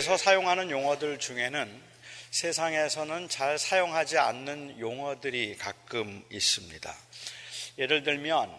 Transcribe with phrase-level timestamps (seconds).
[0.00, 1.82] 교회에서 사용하는 용어들 중에는
[2.30, 6.94] 세상에서는 잘 사용하지 않는 용어들이 가끔 있습니다.
[7.76, 8.50] 예를 들면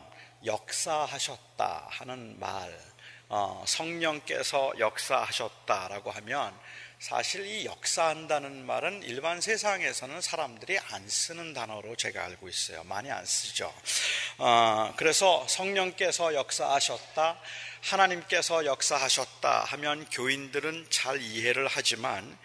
[0.46, 2.80] 역사하셨다 하는 말,
[3.28, 6.54] 어, 성령께서 역사하셨다라고 하면
[7.02, 12.84] 사실 이 역사한다는 말은 일반 세상에서는 사람들이 안 쓰는 단어로 제가 알고 있어요.
[12.84, 13.74] 많이 안 쓰죠.
[14.38, 17.40] 어, 그래서 성령께서 역사하셨다,
[17.82, 22.38] 하나님께서 역사하셨다 하면 교인들은 잘 이해를 하지만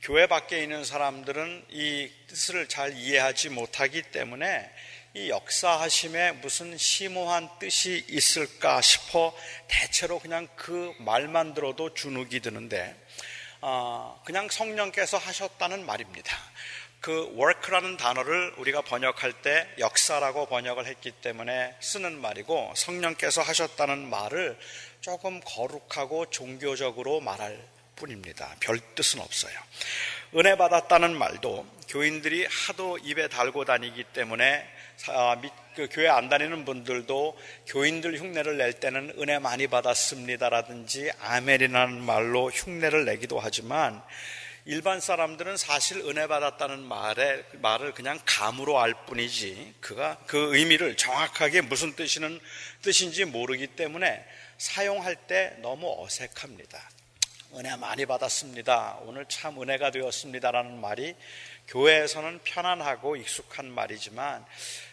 [0.00, 4.70] 교회 밖에 있는 사람들은 이 뜻을 잘 이해하지 못하기 때문에
[5.12, 12.96] 이 역사하심에 무슨 심오한 뜻이 있을까 싶어 대체로 그냥 그 말만 들어도 주눅이 드는데
[13.60, 16.36] 어, 그냥 성령께서 하셨다는 말입니다.
[17.00, 24.58] 그 work라는 단어를 우리가 번역할 때 역사라고 번역을 했기 때문에 쓰는 말이고 성령께서 하셨다는 말을
[25.00, 27.60] 조금 거룩하고 종교적으로 말할
[27.94, 28.54] 뿐입니다.
[28.60, 29.58] 별 뜻은 없어요.
[30.36, 34.68] 은혜 받았다는 말도 교인들이 하도 입에 달고 다니기 때문에
[35.90, 43.38] 교회 안 다니는 분들도 교인들 흉내를 낼 때는 은혜 많이 받았습니다라든지 아멘이라는 말로 흉내를 내기도
[43.38, 44.02] 하지만
[44.64, 51.62] 일반 사람들은 사실 은혜 받았다는 말에, 말을 그냥 감으로 알 뿐이지 그가 그 의미를 정확하게
[51.62, 52.38] 무슨 뜻이는
[52.82, 54.22] 뜻인지 모르기 때문에
[54.58, 56.90] 사용할 때 너무 어색합니다.
[57.54, 58.98] 은혜 많이 받았습니다.
[59.04, 61.14] 오늘 참 은혜가 되었습니다라는 말이
[61.68, 64.44] 교회에서는 편안하고 익숙한 말이지만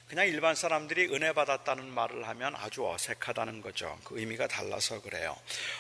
[0.08, 3.98] 그냥 일반 사람들이 은혜 받았다는 말을 하면 아주 어색하다는 거죠.
[4.04, 5.36] 그 의미가 달라서 그래요.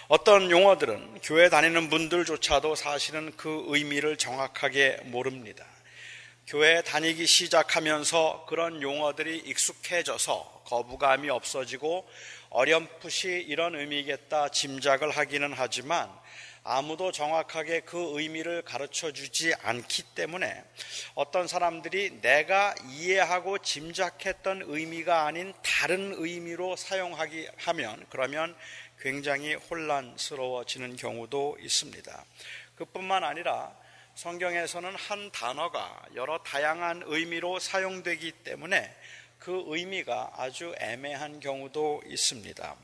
[0.07, 5.63] 어떤 용어들은 교회 다니는 분들조차도 사실은 그 의미를 정확하게 모릅니다.
[6.47, 12.07] 교회 다니기 시작하면서 그런 용어들이 익숙해져서 거부감이 없어지고
[12.49, 16.09] 어렴풋이 이런 의미겠다 짐작을 하기는 하지만
[16.67, 20.63] 아무도 정확하게 그 의미를 가르쳐 주지 않기 때문에
[21.13, 28.55] 어떤 사람들이 내가 이해하고 짐작했던 의미가 아닌 다른 의미로 사용하기 하면 그러면
[28.99, 32.25] 굉장히 혼란스러워지는 경우도 있습니다.
[32.77, 33.71] 그뿐만 아니라
[34.15, 38.91] 성경에서는 한 단어가 여러 다양한 의미로 사용되기 때문에
[39.37, 42.75] 그 의미가 아주 애매한 경우도 있습니다.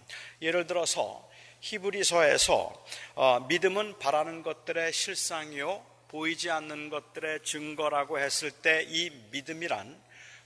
[0.44, 1.31] 예를 들어서
[1.62, 2.86] 히브리서에서
[3.16, 10.02] 어, 믿음은 바라는 것들의 실상이요 보이지 않는 것들의 증거라고 했을 때 이 믿음이란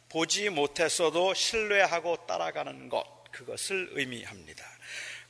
[0.10, 4.64] 보지 못했어도 신뢰하고 따라가는 것 그것을 의미합니다.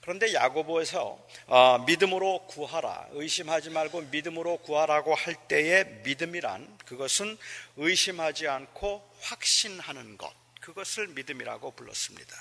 [0.02, 7.38] 그런데 야고보에서 어, 믿음으로 구하라 의심하지 말고 믿음으로 구하라고 할 때의 믿음이란 그것은
[7.78, 10.32] 의심하지 않고 확신하는 것
[10.66, 12.36] 그것을 믿음이라고 불렀습니다.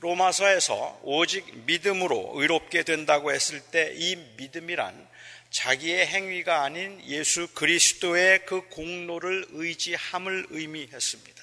[0.00, 5.08] 로마서에서 오직 믿음으로 의롭게 된다고 했을 때 이 믿음이란
[5.50, 11.40] 자기의 행위가 아닌 예수 그리스도의 그 공로를 의지함을 의미했습니다.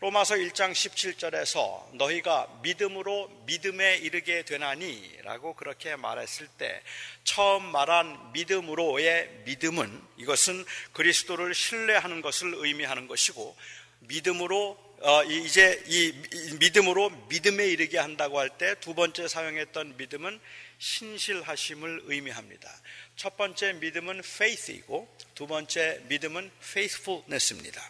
[0.00, 6.82] 로마서 1장 17절에서 너희가 믿음으로 믿음에 이르게 되나니 라고 그렇게 말했을 때
[7.24, 13.56] 처음 말한 믿음으로의 믿음은 이것은 그리스도를 신뢰하는 것을 의미하는 것이고
[14.00, 16.12] 믿음으로 어, 이제 이
[16.58, 20.40] 믿음으로 믿음에 이르게 한다고 할 때 두 번째 사용했던 믿음은
[20.78, 22.70] 신실하심을 의미합니다.
[23.16, 27.82] 첫 번째 믿음은 faith이고 두 번째 믿음은 faithfulness입니다.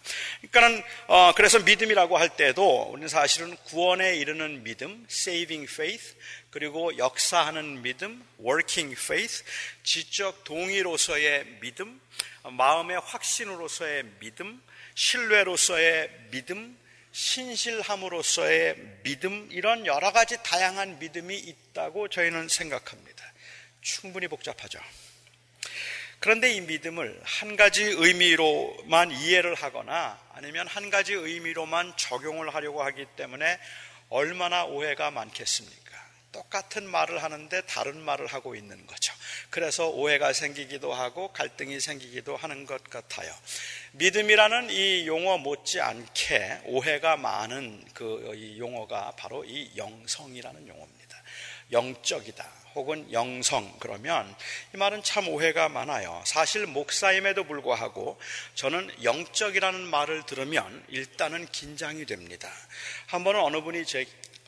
[0.50, 6.14] 그러니까는 어, 그래서 믿음이라고 할 때도 우리는 사실은 구원에 이르는 믿음, saving faith,
[6.50, 9.44] 그리고 역사하는 믿음, working faith,
[9.84, 12.00] 지적 동의로서의 믿음,
[12.44, 14.62] 마음의 확신으로서의 믿음,
[14.94, 16.76] 신뢰로서의 믿음,
[17.16, 23.32] 신실함으로써의 믿음, 이런 여러 가지 다양한 믿음이 있다고 저희는 생각합니다.
[23.80, 24.78] 충분히 복잡하죠.
[26.18, 33.06] 그런데 이 믿음을 한 가지 의미로만 이해를 하거나 아니면 한 가지 의미로만 적용을 하려고 하기
[33.16, 33.58] 때문에
[34.10, 35.85] 얼마나 오해가 많겠습니까?
[36.36, 39.14] 똑같은 말을 하는데 다른 말을 하고 있는 거죠.
[39.48, 43.34] 그래서 오해가 생기기도 하고 갈등이 생기기도 하는 것 같아요.
[43.92, 51.22] 믿음이라는 이 용어 못지않게 오해가 많은 그 용어가 바로 이 영성이라는 용어입니다.
[51.72, 52.44] 영적이다.
[52.74, 54.32] 혹은 영성 그러면
[54.74, 56.22] 이 말은 참 오해가 많아요.
[56.26, 58.20] 사실 목사임에도 불구하고
[58.54, 62.50] 저는 영적이라는 말을 들으면 일단은 긴장이 됩니다.
[63.06, 64.04] 한 번은 어느 분이 제,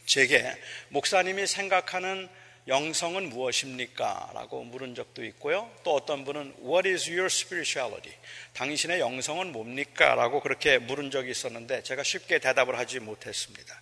[0.09, 0.43] 제게
[0.89, 2.31] 목사님이 생각하는
[2.67, 4.31] 영성은 무엇입니까?
[4.35, 5.71] 라고 물은 적도 있고요.
[5.85, 8.17] 또 어떤 분은 What is your spirituality?
[8.55, 10.15] 당신의 영성은 뭡니까?
[10.15, 13.81] 라고 그렇게 물은 적이 있었는데 제가 쉽게 대답을 하지 못했습니다.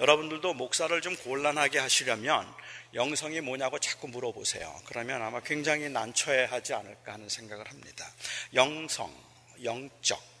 [0.00, 2.52] 여러분들도 목사를 좀 곤란하게 하시려면
[2.94, 4.82] 영성이 뭐냐고 자꾸 물어보세요.
[4.86, 8.12] 그러면 아마 굉장히 난처해 하지 않을까 하는 생각을 합니다.
[8.52, 9.14] 영성,
[9.62, 10.31] 영적.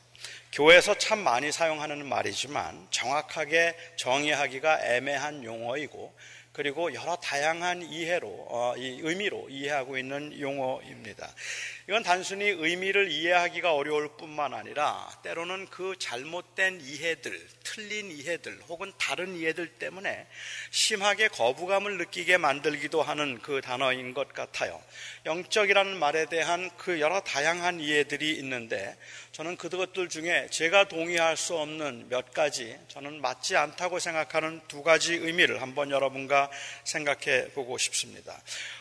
[0.52, 6.14] 교회에서 참 많이 사용하는 말이지만 정확하게 정의하기가 애매한 용어이고
[6.52, 11.32] 그리고 여러 다양한 이해로 어, 이 의미로 이해하고 있는 용어입니다.
[11.88, 19.34] 이건 단순히 의미를 이해하기가 어려울 뿐만 아니라 때로는 그 잘못된 이해들, 틀린 이해들 혹은 다른
[19.34, 20.26] 이해들 때문에
[20.70, 24.80] 심하게 거부감을 느끼게 만들기도 하는 그 단어인 것 같아요.
[25.26, 28.96] 영적이라는 말에 대한 그 여러 다양한 이해들이 있는데
[29.32, 35.14] 저는 그것들 중에 제가 동의할 수 없는 몇 가지 저는 맞지 않다고 생각하는 두 가지
[35.14, 36.41] 의미를 한번 여러분과
[36.84, 38.40] 생각해 보고 싶습니다.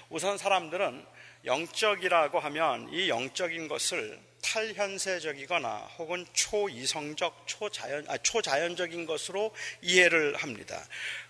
[0.10, 1.06] 우선 사람들은
[1.46, 10.84] 영적이라고 하면 이 영적인 것을 탈현세적이거나 혹은 초이성적, 초자연, 아, 초자연적인 것으로 이해를 합니다.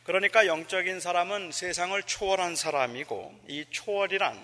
[0.03, 4.39] 그러니까 영적인 사람은 세상을 초월한 사람이고 이 초월이란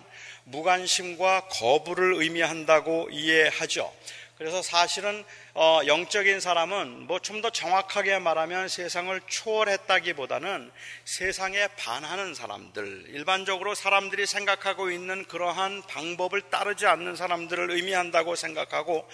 [0.45, 3.91] 무관심과 거부를 의미한다고 이해하죠.
[4.37, 5.23] 그래서 사실은
[5.55, 10.71] 어, 영적인 사람은 뭐 좀 더 정확하게 말하면 세상을 초월했다기보다는
[11.05, 19.09] 세상에 반하는 사람들, 일반적으로 사람들이 생각하고 있는 그러한 방법을 따르지 않는 사람들을 의미한다고 생각하고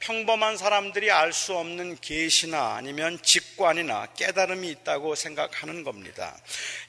[0.00, 6.36] 평범한 사람들이 알 수 없는 계시나 아니면 직관이나 깨달음이 있다고 생각하는 겁니다.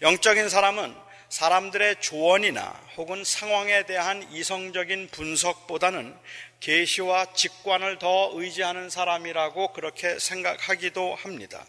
[0.01, 6.18] 영적인 사람은 사람들의 조언이나 혹은 상황에 대한 이성적인 분석보다는
[6.59, 11.65] 계시와 직관을 더 의지하는 사람이라고 그렇게 생각하기도 합니다.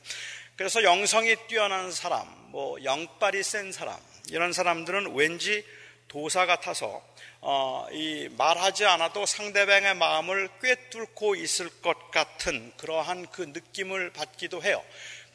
[0.57, 3.97] 그래서 영성이 뛰어난 사람, 뭐 영빨이 센 사람
[4.31, 5.65] 이런 사람들은 왠지
[6.09, 7.03] 도사 같아서
[7.41, 14.83] 어, 이 말하지 않아도 상대방의 마음을 꿰뚫고 있을 것 같은 그러한 그 느낌을 받기도 해요.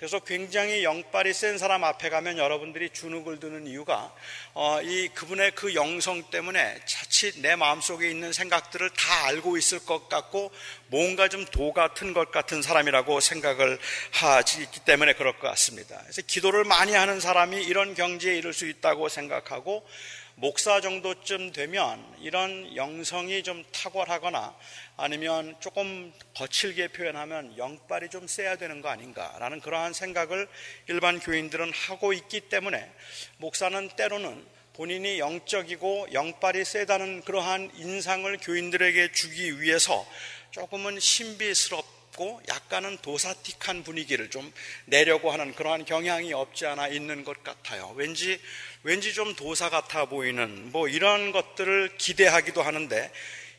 [0.04, 4.14] 그래서 굉장히 영빨이 센 사람 앞에 가면 여러분들이 주눅을 드는 이유가
[4.54, 10.10] 어, 이 그분의 그 영성 때문에 자칫 내 마음속에 있는 생각들을 다 알고 있을 것
[10.10, 10.52] 같고
[10.88, 13.80] 뭔가 좀 도 같은 것 같은 사람이라고 생각을
[14.12, 15.98] 하기 때문에 그럴 것 같습니다.
[16.02, 19.88] 그래서 기도를 많이 하는 사람이 이런 경지에 이를 수 있다고 생각하고
[20.36, 24.56] 목사 정도쯤 되면 이런 영성이 좀 탁월하거나
[24.98, 30.48] 아니면 조금 거칠게 표현하면 영빨이 좀 세야 되는 거 아닌가라는 그러한 생각을
[30.88, 32.92] 일반 교인들은 하고 있기 때문에
[33.38, 34.44] 목사는 때로는
[34.74, 40.04] 본인이 영적이고 영빨이 세다는 그러한 인상을 교인들에게 주기 위해서
[40.50, 44.52] 조금은 신비스럽 고 약간은 도사틱한 분위기를 좀
[44.86, 47.94] 내려고 하는 그러한 경향이 없지 않아 있는 것 같아요.
[47.96, 48.40] 왠지
[48.84, 53.12] 왠지 좀 도사 같아 보이는 뭐 이런 것들을 기대하기도 하는데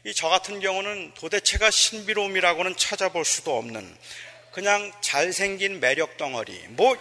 [0.06, 3.96] 이 저 같은 경우는 도대체가 신비로움이라고는 찾아볼 수도 없는
[4.52, 6.94] 그냥 잘생긴 매력 덩어리 뭐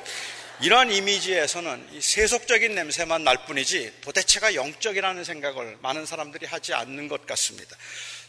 [0.62, 7.76] 이런 이미지에서는 세속적인 냄새만 날 뿐이지 도대체가 영적이라는 생각을 많은 사람들이 하지 않는 것 같습니다.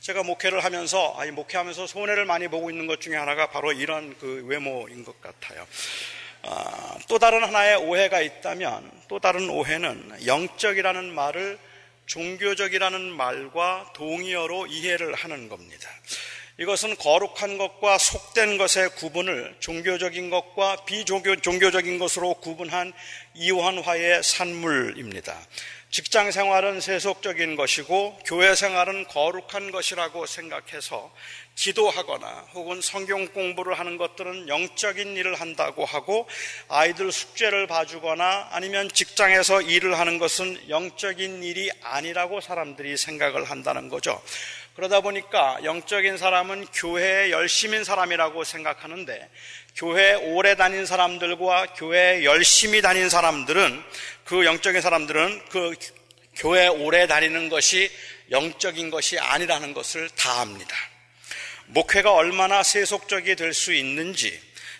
[0.04, 4.44] 제가 목회를 하면서 아니 목회하면서 손해를 많이 보고 있는 것 중에 하나가 바로 이런 그
[4.44, 5.66] 외모인 것 같아요.
[6.42, 11.58] 아, 또 다른 하나의 오해가 있다면 또 다른 오해는 영적이라는 말을
[12.04, 15.88] 종교적이라는 말과 동의어로 이해를 하는 겁니다.
[16.58, 22.92] 이것은 거룩한 것과 속된 것의 구분을 종교적인 것과 비종교적인 것으로 구분한
[23.32, 25.34] 이완화의 산물입니다.
[25.94, 31.14] 직장 생활은 세속적인 것이고 교회 생활은 거룩한 것이라고 생각해서
[31.54, 36.28] 기도하거나 혹은 성경 공부를 하는 것들은 영적인 일을 한다고 하고
[36.66, 44.20] 아이들 숙제를 봐주거나 아니면 직장에서 일을 하는 것은 영적인 일이 아니라고 사람들이 생각을 한다는 거죠.
[44.74, 49.30] 그러다 보니까 영적인 사람은 교회에 열심인 사람이라고 생각하는데
[49.76, 53.82] 교회 오래 다닌 사람들과 교회 열심히 다닌 사람들은
[54.24, 55.74] 그 영적인 사람들은 그
[56.36, 57.90] 교회 오래 다니는 것이
[58.30, 60.76] 영적인 것이 아니라는 것을 다 압니다.
[61.66, 64.38] 목회가 얼마나 세속적이 될 수 있는지,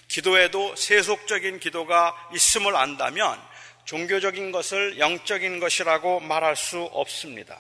[0.09, 3.41] 기도에도 세속적인 기도가 있음을 안다면
[3.87, 7.59] 종교적인 것을 영적인 것이라고 말할 수 없습니다.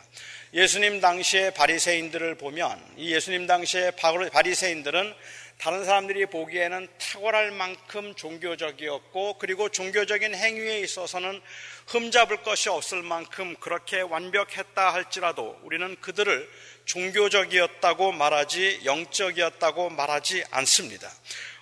[0.52, 3.92] 예수님 당시의 바리새인들을 보면 이 예수님 당시의
[4.32, 5.14] 바리새인들은
[5.58, 11.40] 다른 사람들이 보기에는 탁월할 만큼 종교적이었고 그리고 종교적인 행위에 있어서는
[11.87, 16.50] 흠잡을 것이 없을 만큼 그렇게 완벽했다 할지라도 우리는 그들을
[16.84, 21.11] 종교적이었다고 말하지 영적이었다고 말하지 않습니다.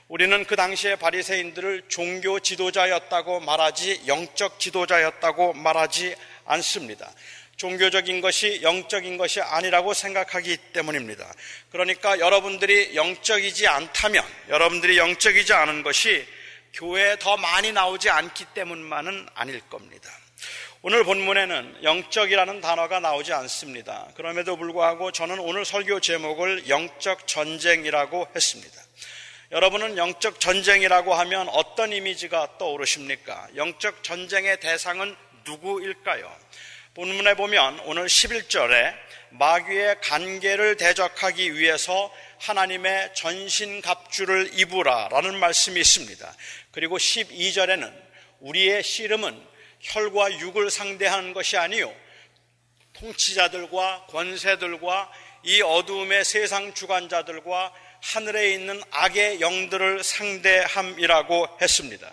[0.09, 7.11] 우리는 그 당시에 바리새인들을 종교 지도자였다고 말하지 영적 지도자였다고 말하지 않습니다.
[7.57, 11.33] 종교적인 것이 영적인 것이 아니라고 생각하기 때문입니다.
[11.71, 16.27] 그러니까 여러분들이 영적이지 않다면, 여러분들이 영적이지 않은 것이
[16.75, 20.11] 교회에 더 많이 나오지 않기 때문만은 아닐 겁니다.
[20.85, 24.09] 오늘 본문에는 영적이라는 단어가 나오지 않습니다.
[24.17, 28.83] 그럼에도 불구하고 저는 오늘 설교 제목을 영적 전쟁이라고 했습니다.
[29.53, 33.49] 여러분은 영적 전쟁이라고 하면 어떤 이미지가 떠오르십니까?
[33.55, 36.35] 영적 전쟁의 대상은 누구일까요?
[36.95, 38.95] 본문에 보면 오늘 11절에
[39.31, 46.37] 마귀의 관계를 대적하기 위해서 하나님의 전신갑주를 입으라 라는 말씀이 있습니다.
[46.71, 47.91] 그리고 12절에는
[48.41, 49.43] 우리의 씨름은
[49.81, 51.95] 혈과 육을 상대하는 것이 아니요
[52.93, 55.11] 통치자들과 권세들과
[55.45, 57.73] 이 어두움의 세상 주관자들과
[58.03, 62.13] 하늘에 있는 악의 영들을 상대함이라고 했습니다.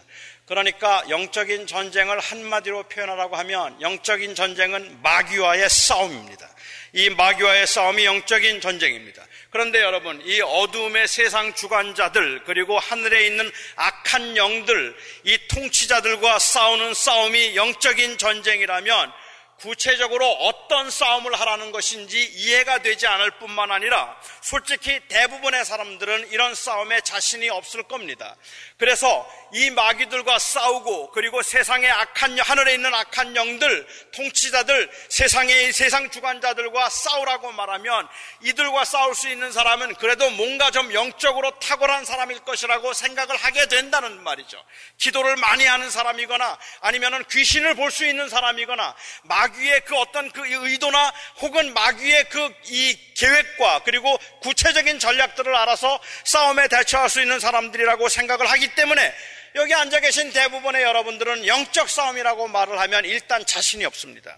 [0.50, 6.50] 그러니까 영적인 전쟁을 한마디로 표현하라고 하면 영적인 전쟁은 마귀와의 싸움입니다.
[6.94, 9.24] 이 마귀와의 싸움이 영적인 전쟁입니다.
[9.51, 17.56] 그런데 여러분, 이 어두움의 세상 주관자들, 그리고 하늘에 있는 악한 영들, 이 통치자들과 싸우는 싸움이
[17.56, 19.12] 영적인 전쟁이라면
[19.60, 27.01] 구체적으로 어떤 싸움을 하라는 것인지 이해가 되지 않을 뿐만 아니라 솔직히 대부분의 사람들은 이런 싸움에
[27.01, 28.36] 자신이 없을 겁니다.
[28.77, 36.89] 그래서 이 마귀들과 싸우고 그리고 세상의 악한 하늘에 있는 악한 영들, 통치자들, 세상의 세상 주관자들과
[36.89, 38.08] 싸우라고 말하면
[38.41, 44.22] 이들과 싸울 수 있는 사람은 그래도 뭔가 좀 영적으로 탁월한 사람일 것이라고 생각을 하게 된다는
[44.24, 44.63] 말이죠.
[44.98, 51.12] 기도를 많이 하는 사람이거나 아니면은 귀신을 볼 수 있는 사람이거나 마귀의 그 어떤 그 의도나
[51.41, 58.50] 혹은 마귀의 그 이 계획과 그리고 구체적인 전략들을 알아서 싸움에 대처할 수 있는 사람들이라고 생각을
[58.50, 59.13] 하기 때문에
[59.56, 64.36] 여기 앉아 계신 대부분의 여러분들은 영적 싸움이라고 말을 하면 일단 자신이 없습니다.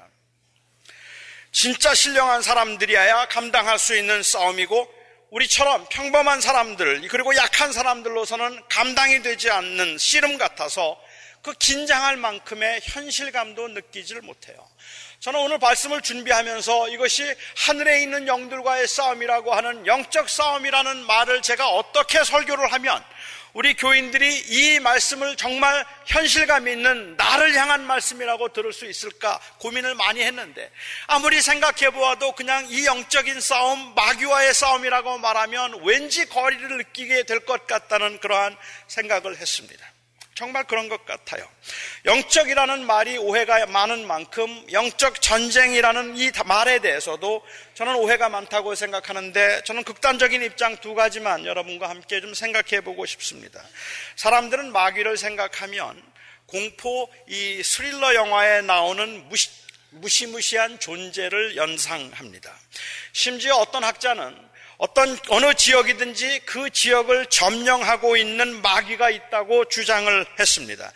[1.51, 5.01] 진짜 신령한 사람들이어야 감당할 수 있는 싸움이고
[5.31, 11.01] 우리처럼 평범한 사람들 그리고 약한 사람들로서는 감당이 되지 않는 씨름 같아서
[11.41, 14.55] 그 긴장할 만큼의 현실감도 느끼질 못해요.
[15.19, 17.23] 저는 오늘 말씀을 준비하면서 이것이
[17.57, 23.03] 하늘에 있는 영들과의 싸움이라고 하는 영적 싸움이라는 말을 제가 어떻게 설교를 하면
[23.53, 30.21] 우리 교인들이 이 말씀을 정말 현실감 있는 나를 향한 말씀이라고 들을 수 있을까 고민을 많이
[30.21, 30.71] 했는데
[31.07, 37.65] 아무리 생각해 보아도 그냥 이 영적인 싸움, 마귀와의 싸움이라고 말하면 왠지 거리를 느끼게 될 것
[37.67, 38.55] 같다는 그러한
[38.87, 39.85] 생각을 했습니다.
[40.33, 41.47] 정말 그런 것 같아요.
[42.05, 49.83] 영적이라는 말이 오해가 많은 만큼 영적 전쟁이라는 이 말에 대해서도 저는 오해가 많다고 생각하는데 저는
[49.83, 53.61] 극단적인 입장 두 가지만 여러분과 함께 좀 생각해 보고 싶습니다.
[54.15, 56.01] 사람들은 마귀를 생각하면
[56.45, 59.49] 공포 이 스릴러 영화에 나오는 무시,
[59.91, 62.57] 무시무시한 존재를 연상합니다.
[63.13, 64.50] 심지어 어떤 학자는
[64.81, 70.91] 어떤 어느 지역이든지 그 지역을 점령하고 있는 마귀가 있다고 주장을 했습니다.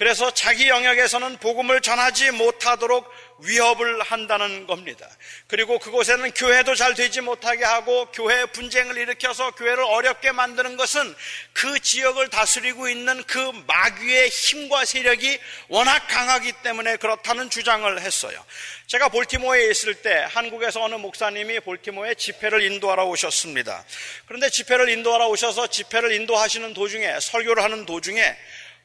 [0.00, 3.06] 그래서 자기 영역에서는 복음을 전하지 못하도록
[3.40, 5.06] 위협을 한다는 겁니다.
[5.46, 11.14] 그리고 그곳에는 교회도 잘 되지 못하게 하고 교회 분쟁을 일으켜서 교회를 어렵게 만드는 것은
[11.52, 15.38] 그 지역을 다스리고 있는 그 마귀의 힘과 세력이
[15.68, 18.42] 워낙 강하기 때문에 그렇다는 주장을 했어요.
[18.86, 23.84] 제가 볼티모어에 있을 때 한국에서 어느 목사님이 볼티모어에 집회를 인도하러 오셨습니다.
[24.24, 28.34] 그런데 집회를 인도하러 오셔서 집회를 인도하시는 도중에 설교를 하는 도중에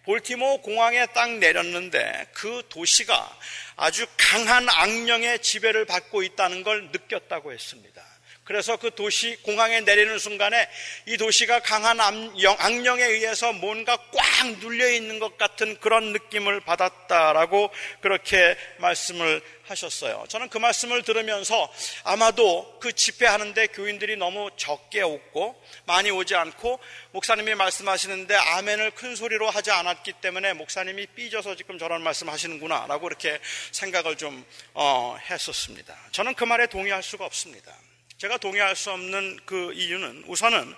[0.06, 3.38] 볼티모 공항에 딱 내렸는데 그 도시가
[3.76, 8.04] 아주 강한 악령의 지배를 받고 있다는 걸 느꼈다고 했습니다.
[8.46, 10.70] 그래서 그 도시 공항에 내리는 순간에
[11.08, 17.72] 이 도시가 강한 악령에 의해서 뭔가 꽉 눌려 있는 것 같은 그런 느낌을 받았다라고
[18.02, 20.26] 그렇게 말씀을 하셨어요.
[20.30, 21.72] 저는 그 말씀을 들으면서
[22.04, 26.80] 아마도 그 집회하는데 교인들이 너무 적게 오고 많이 오지 않고
[27.12, 33.08] 목사님이 말씀하시는데 아멘을 큰 소리로 하지 않았기 때문에 목사님이 삐져서 지금 저런 말씀 하시는구나 라고
[33.08, 33.40] 이렇게
[33.72, 35.96] 생각을 좀 어, 했었습니다.
[36.12, 37.74] 저는 그 말에 동의할 수가 없습니다.
[38.18, 40.76] 제가 동의할 수 없는 그 이유는 우선은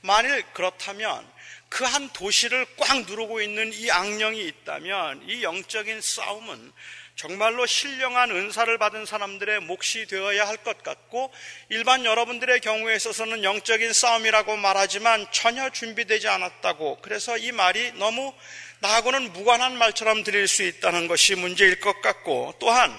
[0.00, 6.72] 만일 그렇다면 그 한 도시를 꽉 누르고 있는 이 악령이 있다면 이 영적인 싸움은
[7.18, 11.32] 정말로 신령한 은사를 받은 사람들의 몫이 되어야 할 것 같고
[11.68, 16.98] 일반 여러분들의 경우에 있어서는 영적인 싸움이라고 말하지만 전혀 준비되지 않았다고.
[17.02, 18.32] 그래서 이 말이 너무
[18.78, 22.96] 나하고는 무관한 말처럼 들릴 수 있다는 것이 문제일 것 같고 또한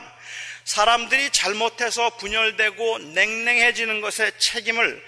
[0.65, 5.01] 사람들이 잘못해서 분열되고 냉랭해지는 것에 책임을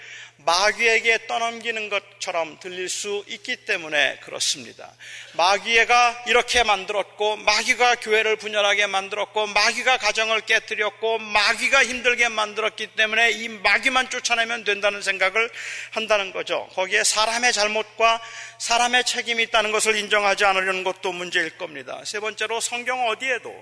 [0.44, 4.92] 마귀에게 떠넘기는 것처럼 들릴 수 있기 때문에 그렇습니다.
[5.34, 13.48] 마귀가 이렇게 만들었고, 마귀가 교회를 분열하게 만들었고, 마귀가 가정을 깨뜨렸고, 마귀가 힘들게 만들었기 때문에 이
[13.48, 15.50] 마귀만 쫓아내면 된다는 생각을
[15.92, 16.68] 한다는 거죠.
[16.74, 18.20] 거기에 사람의 잘못과
[18.58, 22.00] 사람의 책임이 있다는 것을 인정하지 않으려는 것도 문제일 겁니다.
[22.04, 23.52] 세 번째로 성경 어디에도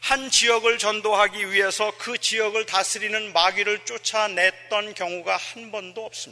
[0.00, 6.27] 한 지역을 전도하기 위해서 그 지역을 다스리는 마귀를 쫓아냈던 경우가 한 번도 없습니다.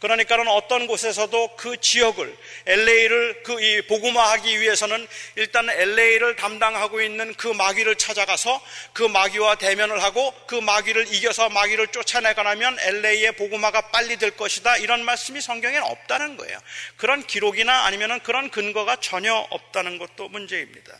[0.00, 7.48] 그러니까는 어떤 곳에서도 그 지역을 LA를 그 이 복음화하기 위해서는 일단 LA를 담당하고 있는 그
[7.48, 14.30] 마귀를 찾아가서 그 마귀와 대면을 하고 그 마귀를 이겨서 마귀를 쫓아내가면 LA의 복음화가 빨리 될
[14.32, 14.76] 것이다.
[14.76, 16.58] 이런 말씀이 성경에는 없다는 거예요.
[16.96, 20.98] 그런 기록이나 아니면 그런 근거가 전혀 없다는 것도 문제입니다.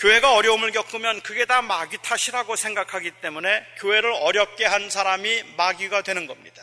[0.00, 6.26] 교회가 어려움을 겪으면 그게 다 마귀 탓이라고 생각하기 때문에 교회를 어렵게 한 사람이 마귀가 되는
[6.26, 6.62] 겁니다.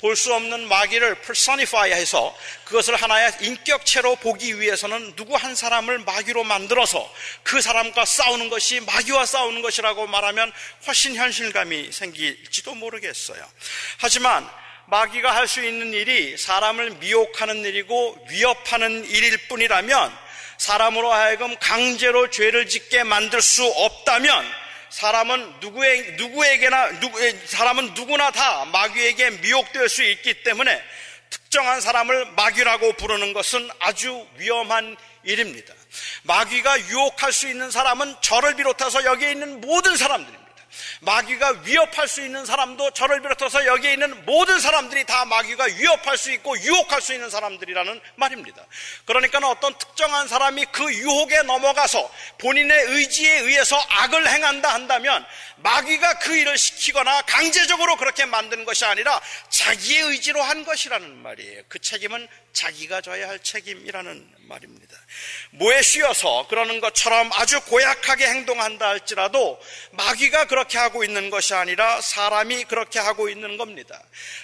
[0.00, 2.36] 볼 수 없는 마귀를 personify 해서
[2.66, 7.10] 그것을 하나의 인격체로 보기 위해서는 누구 한 사람을 마귀로 만들어서
[7.42, 10.52] 그 사람과 싸우는 것이 마귀와 싸우는 것이라고 말하면
[10.86, 13.42] 훨씬 현실감이 생길지도 모르겠어요.
[13.98, 14.46] 하지만
[14.88, 20.23] 마귀가 할 수 있는 일이 사람을 미혹하는 일이고 위협하는 일일 뿐이라면
[20.58, 28.64] 사람으로 하여금 강제로 죄를 짓게 만들 수 없다면 사람은 누구에, 누구에게나, 누구, 사람은 누구나 다
[28.66, 30.80] 마귀에게 미혹될 수 있기 때문에
[31.30, 35.74] 특정한 사람을 마귀라고 부르는 것은 아주 위험한 일입니다.
[36.22, 40.43] 마귀가 유혹할 수 있는 사람은 저를 비롯해서 여기에 있는 모든 사람들입니다.
[41.00, 46.30] 마귀가 위협할 수 있는 사람도 저를 비롯해서 여기에 있는 모든 사람들이 다 마귀가 위협할 수
[46.32, 48.64] 있고 유혹할 수 있는 사람들이라는 말입니다.
[49.04, 55.24] 그러니까 어떤 특정한 사람이 그 유혹에 넘어가서 본인의 의지에 의해서 악을 행한다 한다면
[55.64, 59.18] 마귀가 그 일을 시키거나 강제적으로 그렇게 만드는 것이 아니라
[59.48, 61.62] 자기의 의지로 한 것이라는 말이에요.
[61.68, 64.94] 그 책임은 자기가 져야 할 책임이라는 말입니다.
[65.52, 69.58] 뭐에 쉬어서 그러는 것처럼 아주 고약하게 행동한다 할지라도
[69.92, 74.00] 마귀가 그렇게 하고 있는 것이 아니라 사람이 그렇게 하고 있는 겁니다.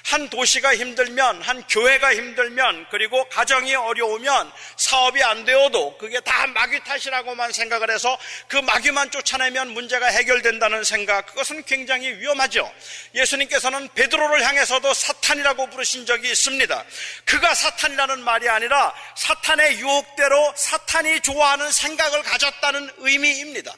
[0.07, 6.83] 한 도시가 힘들면, 한 교회가 힘들면, 그리고 가정이 어려우면 사업이 안 되어도 그게 다 마귀
[6.85, 12.73] 탓이라고만 생각을 해서 그 마귀만 쫓아내면 문제가 해결된다는 생각, 그것은 굉장히 위험하죠.
[13.15, 16.85] 예수님께서는 베드로를 향해서도 사탄이라고 부르신 적이 있습니다.
[17.25, 23.75] 그가 사탄이라는 말이 아니라 사탄의 유혹대로 사탄이 좋아하는 생각을 가졌다는 의미입니다.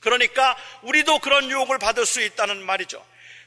[0.00, 3.04] 그러니까 우리도 그런 유혹을 받을 수 있다는 말이죠.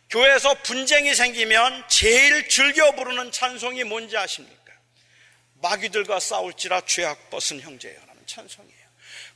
[0.09, 4.63] 교회에서 분쟁이 생기면 제일 즐겨 부르는 찬송이 뭔지 아십니까?
[5.61, 8.82] 마귀들과 싸울지라 죄악 벗은 형제여라는 찬송이에요.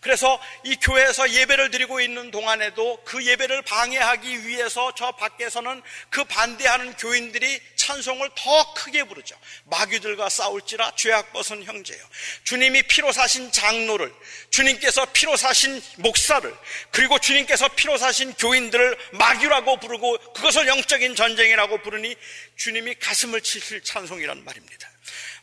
[0.08, 6.96] 그래서 이 교회에서 예배를 드리고 있는 동안에도 그 예배를 방해하기 위해서 저 밖에서는 그 반대하는
[6.96, 9.38] 교인들이 찬송을 더 크게 부르죠.
[9.66, 12.00] 마귀들과 싸울지라 죄악 벗은 형제요.
[12.46, 14.14] 주님이 피로 사신 장로를,
[14.50, 16.56] 주님께서 피로 사신 목사를,
[16.92, 22.16] 그리고 주님께서 피로 사신 교인들을 마귀라고 부르고 그것을 영적인 전쟁이라고 부르니
[22.56, 24.90] 주님이 가슴을 치실 찬송이란 말입니다.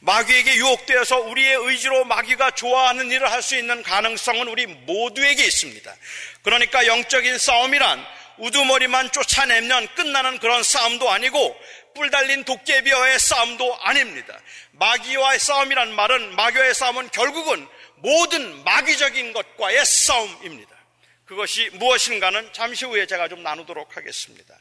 [0.05, 5.95] 마귀에게 유혹되어서 우리의 의지로 마귀가 좋아하는 일을 할 수 있는 가능성은 우리 모두에게 있습니다.
[6.43, 8.05] 그러니까 영적인 싸움이란
[8.39, 11.57] 우두머리만 쫓아내면 끝나는 그런 싸움도 아니고
[11.95, 14.39] 뿔 달린 도깨비와의 싸움도 아닙니다.
[14.73, 20.74] 마귀와의 싸움이란 말은 마귀와의 싸움은 결국은 모든 마귀적인 것과의 싸움입니다.
[21.27, 24.55] 그것이 무엇인가는 잠시 후에 제가 좀 나누도록 하겠습니다.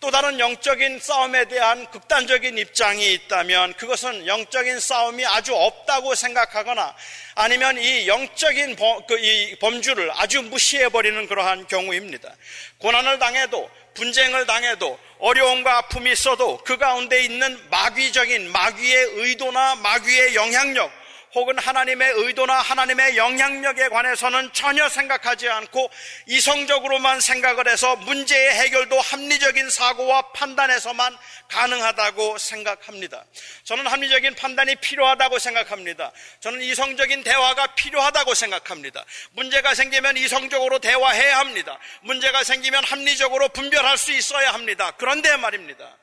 [0.00, 6.94] 또 다른 영적인 싸움에 대한 극단적인 입장이 있다면 그것은 영적인 싸움이 아주 없다고 생각하거나
[7.36, 8.76] 아니면 이 영적인
[9.06, 12.34] 그 범주를 아주 무시해버리는 그러한 경우입니다.
[12.78, 20.97] 고난을 당해도 분쟁을 당해도 어려움과 아픔이 있어도 그 가운데 있는 마귀적인 마귀의 의도나 마귀의 영향력
[21.38, 25.88] 혹은 하나님의 의도나 하나님의 영향력에 관해서는 전혀 생각하지 않고
[26.26, 31.16] 이성적으로만 생각을 해서 문제의 해결도 합리적인 사고와 판단에서만
[31.48, 33.24] 가능하다고 생각합니다.
[33.62, 36.10] 저는 합리적인 판단이 필요하다고 생각합니다.
[36.40, 39.04] 저는 이성적인 대화가 필요하다고 생각합니다.
[39.30, 41.78] 문제가 생기면 이성적으로 대화해야 합니다.
[42.02, 44.90] 문제가 생기면 합리적으로 분별할 수 있어야 합니다.
[44.98, 45.96] 그런데 말입니다.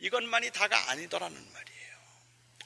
[0.00, 1.75] 이것만이 다가 아니더라는 말이에요.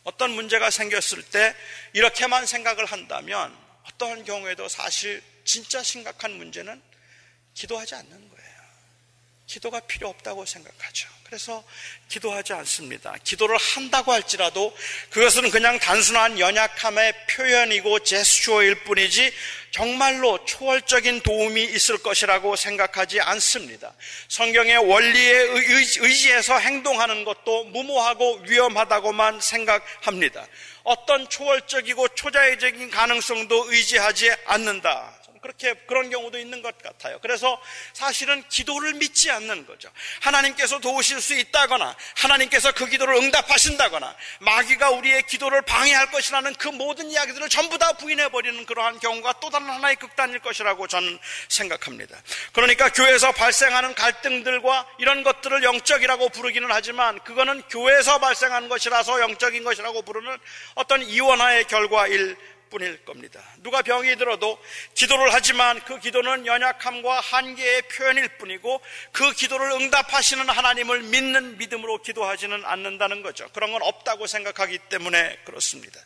[0.04, 1.54] 어떤 문제가 생겼을 때
[1.92, 6.80] 이렇게만 생각을 한다면 어떠한 경우에도 사실 진짜 심각한 문제는
[7.54, 8.39] 기도하지 않는 거예요.
[9.50, 11.08] 기도가 필요 없다고 생각하죠.
[11.24, 11.64] 그래서
[12.08, 13.16] 기도하지 않습니다.
[13.24, 14.76] 기도를 한다고 할지라도
[15.10, 19.32] 그것은 그냥 단순한 연약함의 표현이고 제스처일 뿐이지
[19.72, 23.92] 정말로 초월적인 도움이 있을 것이라고 생각하지 않습니다.
[24.28, 25.32] 성경의 원리에
[25.98, 30.46] 의지해서 행동하는 것도 무모하고 위험하다고만 생각합니다.
[30.84, 35.19] 어떤 초월적이고 초자의적인 가능성도 의지하지 않는다.
[35.40, 37.18] 그렇게 그런 경우도 있는 것 같아요.
[37.20, 37.61] 그래서
[37.92, 39.90] 사실은 기도를 믿지 않는 거죠.
[40.20, 47.11] 하나님께서 도우실 수 있다거나 하나님께서 그 기도를 응답하신다거나 마귀가 우리의 기도를 방해할 것이라는 그 모든
[47.11, 52.20] 이야기들을 전부 다 부인해 버리는 그러한 경우가 또 다른 하나의 극단일 것이라고 저는 생각합니다.
[52.53, 60.03] 그러니까 교회에서 발생하는 갈등들과 이런 것들을 영적이라고 부르기는 하지만 그거는 교회에서 발생한 것이라서 영적인 것이라고
[60.03, 60.37] 부르는
[60.74, 62.37] 어떤 이원화의 결과일
[62.70, 63.42] 뿐일 겁니다.
[63.59, 64.59] 누가 병이 들어도
[64.94, 68.80] 기도를 하지만 그 기도는 연약함과 한계의 표현일 뿐이고
[69.12, 73.48] 그 기도를 응답하시는 하나님을 믿는 믿음으로 기도하지는 않는다는 거죠.
[73.52, 76.00] 그런 건 없다고 생각하기 때문에 그렇습니다.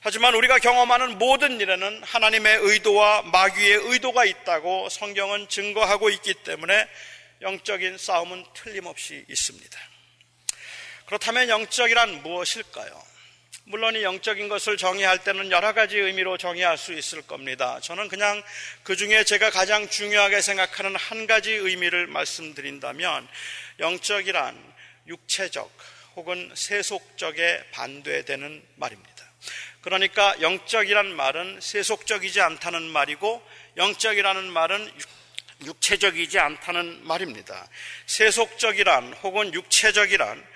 [0.00, 6.88] 하지만 우리가 경험하는 모든 일에는 하나님의 의도와 마귀의 의도가 있다고 성경은 증거하고 있기 때문에
[7.42, 9.78] 영적인 싸움은 틀림없이 있습니다.
[11.06, 13.15] 그렇다면 영적이란 무엇일까요?
[13.68, 17.80] 물론 이 영적인 것을 정의할 때는 여러 가지 의미로 정의할 수 있을 겁니다.
[17.80, 18.40] 저는 그냥
[18.84, 23.26] 그 중에 제가 가장 중요하게 생각하는 한 가지 의미를 말씀드린다면
[23.80, 24.56] 영적이란
[25.08, 25.68] 육체적
[26.14, 29.24] 혹은 세속적에 반대되는 말입니다.
[29.80, 33.42] 그러니까 영적이란 말은 세속적이지 않다는 말이고
[33.78, 34.92] 영적이라는 말은
[35.64, 37.66] 육체적이지 않다는 말입니다.
[38.06, 40.46] 세속적이란 혹은 육체적이란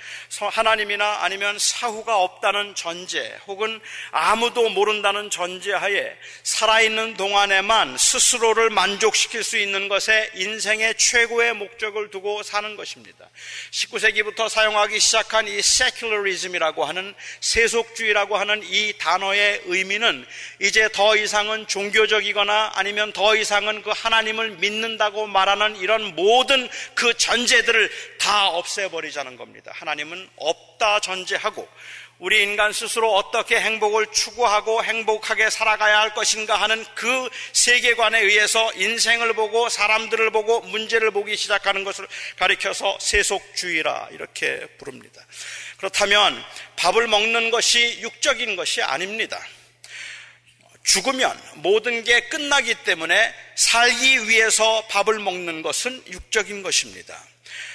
[0.51, 9.89] 하나님이나 아니면 사후가 없다는 전제 혹은 아무도 모른다는 전제하에 살아있는 동안에만 스스로를 만족시킬 수 있는
[9.89, 13.29] 것에 인생의 최고의 목적을 두고 사는 것입니다.
[13.71, 20.27] 19세기부터 사용하기 시작한 이 secularism이라고 하는 세속주의라고 하는 이 단어의 의미는
[20.61, 27.91] 이제 더 이상은 종교적이거나 아니면 더 이상은 그 하나님을 믿는다고 말하는 이런 모든 그 전제들을
[28.19, 29.73] 다 없애버리자는 겁니다.
[29.95, 31.69] 님은 없다 전제하고
[32.21, 39.33] 우리 인간 스스로 어떻게 행복을 추구하고 행복하게 살아가야 할 것인가 하는 그 세계관에 의해서 인생을
[39.33, 45.25] 보고 사람들을 보고 문제를 보기 시작하는 것을 가리켜서 세속주의라 이렇게 부릅니다.
[45.79, 46.45] 그렇다면
[46.77, 49.41] 밥을 먹는 것이 육적인 것이 아닙니다.
[50.83, 57.19] 죽으면 모든 게 끝나기 때문에 살기 위해서 밥을 먹는 것은 육적인 것입니다.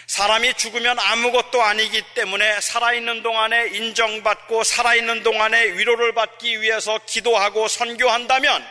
[0.07, 8.65] 사람이 죽으면 아무것도 아니기 때문에 살아있는 동안에 인정받고 살아있는 동안에 위로를 받기 위해서 기도하고 선교한다면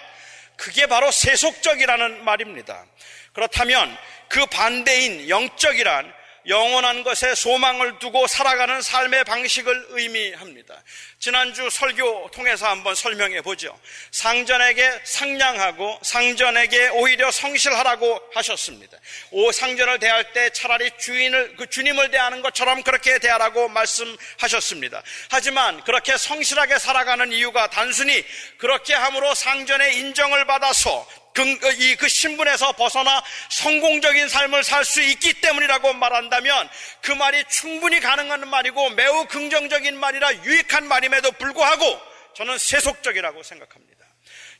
[0.57, 2.85] 그게 바로 세속적이라는 말입니다.
[3.33, 3.97] 그렇다면
[4.29, 6.13] 그 반대인 영적이란
[6.46, 10.83] 영원한 것에 소망을 두고 살아가는 삶의 방식을 의미합니다.
[11.18, 13.78] 지난주 설교 통해서 한번 설명해 보죠.
[14.11, 18.98] 상전에게 상냥하고 상전에게 오히려 성실하라고 하셨습니다.
[19.30, 25.02] 오 상전을 대할 때 차라리 주인을 그 주님을 대하는 것처럼 그렇게 대하라고 말씀하셨습니다.
[25.30, 28.22] 하지만 그렇게 성실하게 살아가는 이유가 단순히
[28.59, 31.42] 그렇게 함으로 상전의 인정을 받아서 그,
[31.79, 36.68] 이, 그 신분에서 벗어나 성공적인 삶을 살 수 있기 때문이라고 말한다면
[37.01, 42.01] 그 말이 충분히 가능한 말이고 매우 긍정적인 말이라 유익한 말임에도 불구하고
[42.35, 43.93] 저는 세속적이라고 생각합니다.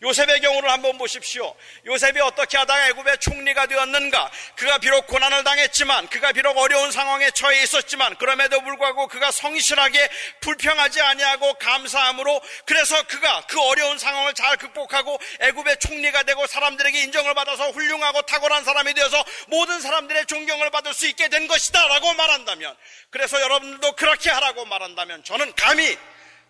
[0.03, 1.55] 요셉의 경우를 한번 보십시오.
[1.87, 4.31] 요셉이 어떻게 하다가 애굽의 총리가 되었는가?
[4.57, 10.09] 그가 비록 고난을 당했지만, 그가 비록 어려운 상황에 처해 있었지만, 그럼에도 불구하고 그가 성실하게
[10.41, 17.35] 불평하지 아니하고 감사함으로 그래서 그가 그 어려운 상황을 잘 극복하고 애굽의 총리가 되고 사람들에게 인정을
[17.35, 22.77] 받아서 훌륭하고 탁월한 사람이 되어서 모든 사람들의 존경을 받을 수 있게 된 것이다라고 말한다면,
[23.11, 25.97] 그래서 여러분들도 그렇게 하라고 말한다면 저는 감히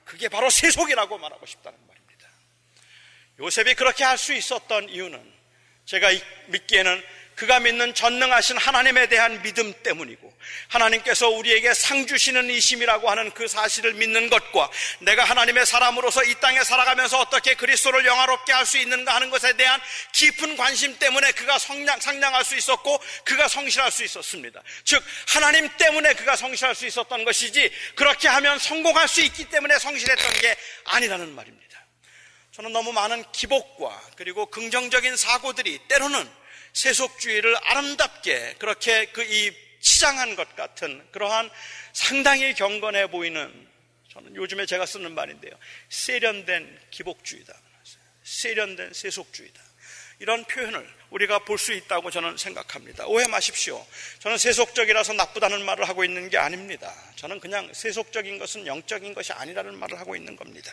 [0.05, 1.94] 그게 바로 세속이라고 말하고 싶다는 말입니다.
[3.41, 5.33] 요셉이 그렇게 할 수 있었던 이유는
[5.87, 6.11] 제가
[6.47, 7.03] 믿기에는
[7.35, 10.33] 그가 믿는 전능하신 하나님에 대한 믿음 때문이고
[10.69, 14.71] 하나님께서 우리에게 상 주시는 이심이라고 하는 그 사실을 믿는 것과
[15.01, 19.81] 내가 하나님의 사람으로서 이 땅에 살아가면서 어떻게 그리스도를 영화롭게 할 수 있는가 하는 것에 대한
[20.13, 24.63] 깊은 관심 때문에 그가 성량, 상냥할 수 있었고 그가 성실할 수 있었습니다.
[24.85, 30.35] 즉 하나님 때문에 그가 성실할 수 있었던 것이지 그렇게 하면 성공할 수 있기 때문에 성실했던
[30.41, 31.74] 게 아니라는 말입니다.
[32.55, 36.29] 저는 너무 많은 기복과 그리고 긍정적인 사고들이 때로는
[36.73, 41.51] 세속주의를 아름답게 그렇게 그 이 치장한 것 같은 그러한
[41.93, 43.69] 상당히 경건해 보이는
[44.11, 45.53] 저는 요즘에 제가 쓰는 말인데요.
[45.91, 47.53] 세련된 기복주의다.
[48.23, 49.61] 세련된 세속주의다.
[50.25, 53.07] 이런 표현을 우리가 볼 수 있다고 저는 생각합니다.
[53.07, 53.87] 오해 마십시오.
[54.21, 56.93] 저는 세속적이라서 나쁘다는 말을 하고 있는 게 아닙니다.
[57.17, 60.73] 저는 그냥 세속적인 것은 영적인 것이 아니라는 말을 하고 있는 겁니다.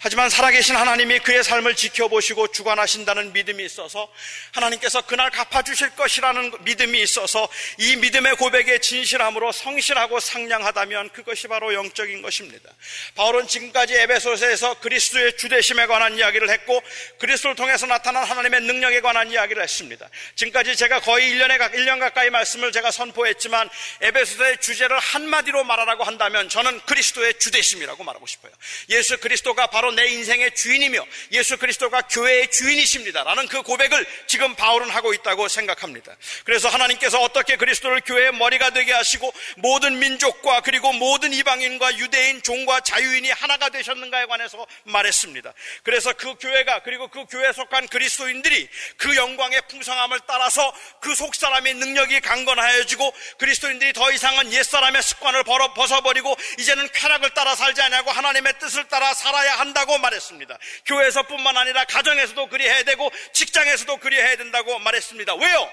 [0.00, 4.12] 하지만 살아계신 하나님이 그의 삶을 지켜보시고 주관하신다는 믿음이 있어서
[4.50, 12.20] 하나님께서 그날 갚아주실 것이라는 믿음이 있어서 이 믿음의 고백에 진실함으로 성실하고 상냥하다면 그것이 바로 영적인
[12.20, 12.68] 것입니다.
[13.14, 16.82] 바울은 지금까지 에베소서에서 그리스도의 주대심에 관한 이야기를 했고
[17.18, 20.08] 그리스도를 통해서 나타난 하나님의 능력에 관한 이야기를 했습니다.
[20.36, 23.70] 지금까지 제가 거의 1년에 1년 가까이 말씀을 제가 선포했지만
[24.00, 28.52] 에베소서의 주제를 한마디로 말하라고 한다면 저는 그리스도의 주대심이라고 말하고 싶어요.
[28.90, 33.24] 예수 그리스도가 바로 내 인생의 주인이며 예수 그리스도가 교회의 주인이십니다.
[33.24, 36.16] 라는 그 고백을 지금 바울은 하고 있다고 생각합니다.
[36.44, 42.80] 그래서 하나님께서 어떻게 그리스도를 교회의 머리가 되게 하시고 모든 민족과 그리고 모든 이방인과 유대인, 종과
[42.80, 45.52] 자유인이 하나가 되셨는가에 관해서 말했습니다.
[45.82, 51.74] 그래서 그 교회가 그리고 그 교회에 속한 그리스도인 들이 그 영광의 풍성함을 따라서 그 속사람의
[51.74, 58.88] 능력이 강건하여지고 그리스도인들이 더 이상은 옛사람의 습관을 벗어버리고 이제는 쾌락을 따라 살지 않냐고 하나님의 뜻을
[58.88, 60.58] 따라 살아야 한다 된다고 말했습니다.
[60.86, 65.34] 교회에서뿐만 아니라 가정에서도 그리 해야 되고 직장에서도 그리 해야 된다고 말했습니다.
[65.34, 65.72] 왜요?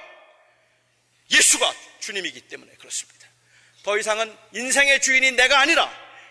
[1.32, 3.28] 예수가 주님이기 때문에 그렇습니다.
[3.84, 5.90] 더 이상은 인생의 주인이 내가 아니라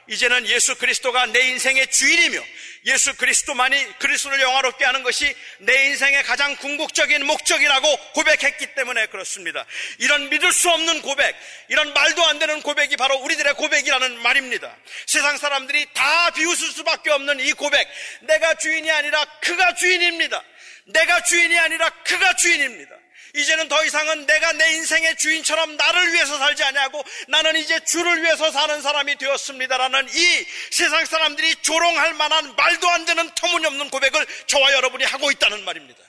[0.09, 2.43] 이제는 예수 그리스도가 내 인생의 주인이며
[2.87, 9.67] 예수 그리스도만이 그리스도를 영화롭게 하는 것이 내 인생의 가장 궁극적인 목적이라고 고백했기 때문에 그렇습니다.
[9.99, 11.37] 이런 믿을 수 없는 고백,
[11.69, 14.75] 이런 말도 안 되는 고백이 바로 우리들의 고백이라는 말입니다.
[15.07, 17.87] 세상 사람들이 다 비웃을 수밖에 없는 이 고백,
[18.23, 20.43] 내가 주인이 아니라 그가 주인입니다.
[20.87, 22.98] 내가 주인이 아니라 그가 주인입니다.
[23.35, 28.51] 이제는 더 이상은 내가 내 인생의 주인처럼 나를 위해서 살지 아니하고 나는 이제 주를 위해서
[28.51, 35.05] 사는 사람이 되었습니다라는 이 세상 사람들이 조롱할 만한 말도 안 되는 터무니없는 고백을 저와 여러분이
[35.05, 36.01] 하고 있다는 말입니다.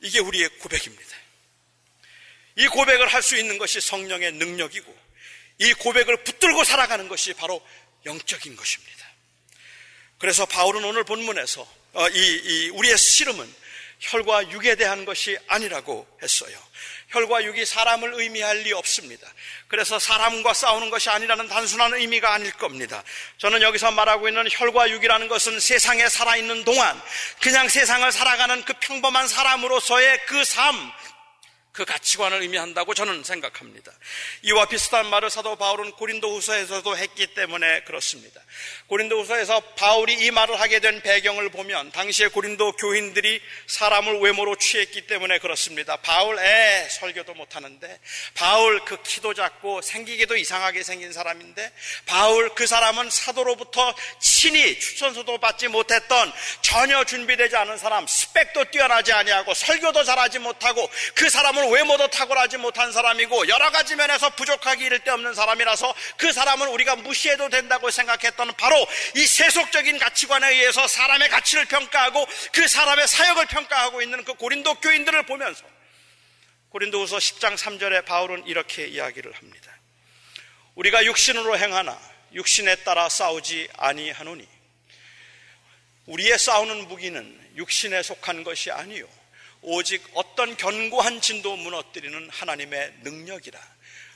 [0.00, 1.16] 이게 우리의 고백입니다.
[2.56, 5.02] 이 고백을 할 수 있는 것이 성령의 능력이고
[5.58, 7.66] 이 고백을 붙들고 살아가는 것이 바로
[8.04, 9.06] 영적인 것입니다.
[10.18, 13.61] 그래서 바울은 오늘 본문에서 어, 이, 이 우리의 씨름은
[14.02, 16.58] 혈과 육에 대한 것이 아니라고 했어요.
[17.10, 19.32] 혈과 육이 사람을 의미할 리 없습니다.
[19.68, 23.04] 그래서 사람과 싸우는 것이 아니라는 단순한 의미가 아닐 겁니다.
[23.38, 27.00] 저는 여기서 말하고 있는 혈과 육이라는 것은 세상에 살아있는 동안
[27.40, 30.74] 그냥 세상을 살아가는 그 평범한 사람으로서의 그 삶,
[31.72, 33.92] 그 가치관을 의미한다고 저는 생각합니다.
[34.42, 38.42] 이와 비슷한 말을 사도 바울은 고린도후서에서도 했기 때문에 그렇습니다.
[38.88, 45.38] 고린도후서에서 바울이 이 말을 하게 된 배경을 보면 당시에 고린도 교인들이 사람을 외모로 취했기 때문에
[45.38, 45.96] 그렇습니다.
[45.96, 48.00] 바울 애 설교도 못하는데
[48.34, 51.72] 바울 그 키도 작고 생기기도 이상하게 생긴 사람인데
[52.04, 59.54] 바울 그 사람은 사도로부터 친히 추천서도 받지 못했던 전혀 준비되지 않은 사람 스펙도 뛰어나지 아니하고
[59.54, 64.98] 설교도 잘하지 못하고 그 사람은 사람은 외모도 탁월하지 못한 사람이고 여러 가지 면에서 부족하기 이를
[65.00, 68.76] 데 없는 사람이라서 그 사람은 우리가 무시해도 된다고 생각했던 바로
[69.14, 75.24] 이 세속적인 가치관에 의해서 사람의 가치를 평가하고 그 사람의 사역을 평가하고 있는 그 고린도 교인들을
[75.26, 75.64] 보면서
[76.70, 79.72] 고린도후서 10장 3절에 바울은 이렇게 이야기를 합니다.
[80.74, 81.98] 우리가 육신으로 행하나
[82.32, 84.48] 육신에 따라 싸우지 아니하노니
[86.06, 89.06] 우리의 싸우는 무기는 육신에 속한 것이 아니요
[89.62, 93.58] 오직 어떤 견고한 진도 무너뜨리는 하나님의 능력이라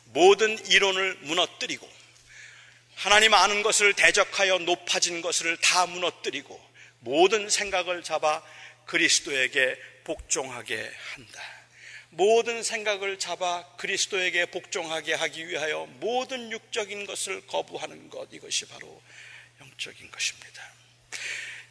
[0.07, 1.89] 모든 이론을 무너뜨리고
[2.97, 6.61] 하나님 아는 것을 대적하여 높아진 것을 다 무너뜨리고
[7.01, 8.43] 모든 생각을 잡아
[8.87, 11.43] 그리스도에게 복종하게 한다.
[12.11, 19.03] 모든 생각을 잡아 그리스도에게 복종하게 하기 위하여 모든 육적인 것을 거부하는 것 이것이 바로
[19.61, 20.73] 영적인 것입니다.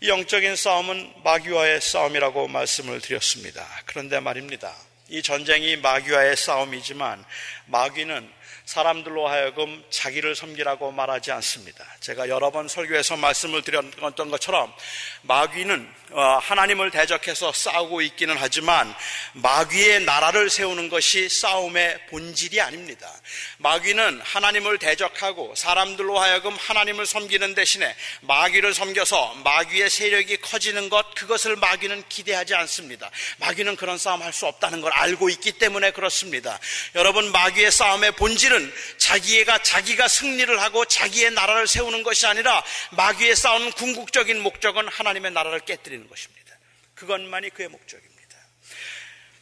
[0.02, 3.66] 이 영적인 싸움은 마귀와의 싸움이라고 말씀을 드렸습니다.
[3.86, 4.76] 그런데 말입니다.
[5.08, 7.24] 이 전쟁이 마귀와의 싸움이지만
[7.68, 8.30] 마귀는
[8.66, 11.86] 사람들로 하여금 자기를 섬기라고 말하지 않습니다.
[12.02, 14.74] 제가 여러 번 설교에서 말씀을 드렸던 것처럼
[15.22, 18.94] 마귀는 어, 하나님을 대적해서 싸우고 있기는 하지만
[19.34, 23.12] 마귀의 나라를 세우는 것이 싸움의 본질이 아닙니다.
[23.58, 31.56] 마귀는 하나님을 대적하고 사람들로 하여금 하나님을 섬기는 대신에 마귀를 섬겨서 마귀의 세력이 커지는 것 그것을
[31.56, 33.10] 마귀는 기대하지 않습니다.
[33.40, 36.60] 마귀는 그런 싸움 할 수 없다는 걸 알고 있기 때문에 그렇습니다.
[36.96, 43.72] 여러분 마귀의 싸움의 본질은 자기가 자기가 승리를 하고 자기의 나라를 세우는 것이 아니라 마귀의 싸우는
[43.72, 46.58] 궁극적인 목적은 하나님의 나라를 깨뜨리는 것입니다.
[46.96, 48.16] 그것만이 그의 목적입니다.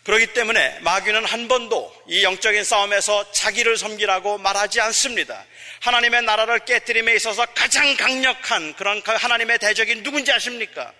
[0.04, 5.46] 그렇기 때문에 마귀는 한 번도 이 영적인 싸움에서 자기를 섬기라고 말하지 않습니다.
[5.80, 10.94] 하나님의 나라를 깨뜨림에 있어서 가장 강력한 그런 그 하나님의 대적이 누군지 아십니까?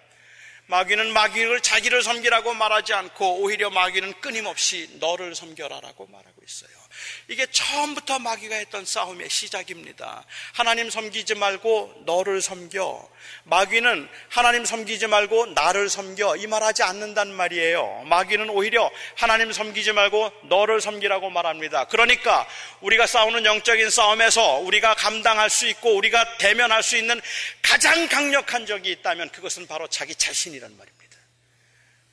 [0.68, 6.83] 마귀는 마귀를 자기를 섬기라고 말하지 않고 오히려 마귀는 끊임없이 너를 섬겨라라고 말하고 있어요.
[7.28, 10.24] 이게 처음부터 마귀가 했던 싸움의 시작입니다.
[10.54, 13.10] 하나님 섬기지 말고 너를 섬겨.
[13.46, 16.38] 마귀는 하나님 섬기지 말고 나를 섬겨.
[16.38, 18.04] 이 말하지 않는단 말이에요.
[18.06, 21.86] 마귀는 오히려 하나님 섬기지 말고 너를 섬기라고 말합니다.
[21.86, 22.48] 그러니까
[22.82, 27.22] 우리가 싸우는 영적인 싸움에서 우리가 감당할 수 있고 우리가 대면할 수 있는
[27.62, 30.94] 가장 강력한 적이 있다면 그것은 바로 자기 자신이란 말입니다.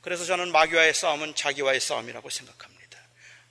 [0.00, 2.69] 그래서 저는 마귀와의 싸움은 자기와의 싸움이라고 생각합니다.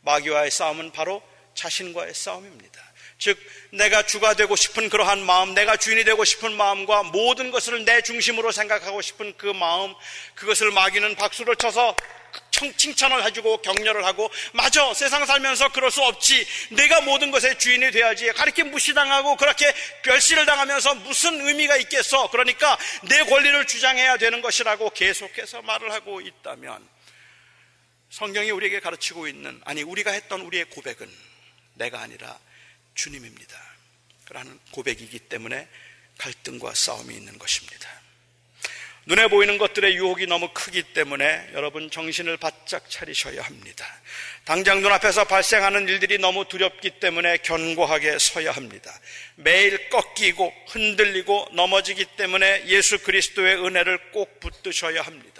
[0.01, 1.21] 마귀와의 싸움은 바로
[1.53, 2.81] 자신과의 싸움입니다.
[3.17, 3.37] 즉,
[3.71, 8.53] 내가 주가 되고 싶은 그러한 마음, 내가 주인이 되고 싶은 마음과 모든 것을 내 중심으로
[8.53, 9.93] 생각하고 싶은 그 마음,
[10.35, 11.95] 그것을 마귀는 박수를 쳐서
[12.77, 16.45] 칭찬을 해주고 격려를 하고 맞아 세상 살면서 그럴 수 없지.
[16.71, 18.31] 내가 모든 것의 주인이 돼야지.
[18.33, 19.71] 가르쳐 무시당하고 그렇게
[20.03, 22.29] 별시를 당하면서 무슨 의미가 있겠어?
[22.29, 26.87] 그러니까 내 권리를 주장해야 되는 것이라고 계속해서 말을 하고 있다면
[28.09, 31.09] 성경이 우리에게 가르치고 있는 아니 우리가 했던 우리의 고백은
[31.75, 32.37] 내가 아니라
[32.95, 33.57] 주님입니다.
[34.25, 35.67] 그러한 고백이기 때문에
[36.17, 37.89] 갈등과 싸움이 있는 것입니다.
[39.05, 43.85] 눈에 보이는 것들의 유혹이 너무 크기 때문에 여러분 정신을 바짝 차리셔야 합니다.
[44.43, 48.93] 당장 눈앞에서 발생하는 일들이 너무 두렵기 때문에 견고하게 서야 합니다.
[49.35, 55.38] 매일 꺾이고 흔들리고 넘어지기 때문에 예수 그리스도의 은혜를 꼭 붙드셔야 합니다.